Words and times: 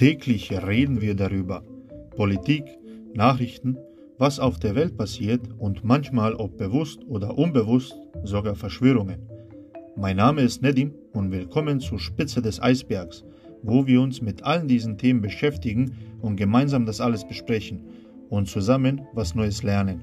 Täglich 0.00 0.50
reden 0.50 1.02
wir 1.02 1.14
darüber. 1.14 1.62
Politik, 2.16 2.64
Nachrichten, 3.12 3.76
was 4.16 4.40
auf 4.40 4.58
der 4.58 4.74
Welt 4.74 4.96
passiert 4.96 5.42
und 5.58 5.84
manchmal, 5.84 6.32
ob 6.36 6.56
bewusst 6.56 7.04
oder 7.06 7.36
unbewusst, 7.36 7.94
sogar 8.24 8.54
Verschwörungen. 8.54 9.18
Mein 9.98 10.16
Name 10.16 10.40
ist 10.40 10.62
Nedim 10.62 10.94
und 11.12 11.30
willkommen 11.30 11.80
zur 11.80 11.98
Spitze 11.98 12.40
des 12.40 12.62
Eisbergs, 12.62 13.24
wo 13.62 13.86
wir 13.86 14.00
uns 14.00 14.22
mit 14.22 14.42
allen 14.42 14.68
diesen 14.68 14.96
Themen 14.96 15.20
beschäftigen 15.20 15.92
und 16.22 16.36
gemeinsam 16.36 16.86
das 16.86 17.02
alles 17.02 17.28
besprechen 17.28 17.84
und 18.30 18.48
zusammen 18.48 19.02
was 19.12 19.34
Neues 19.34 19.62
lernen. 19.62 20.00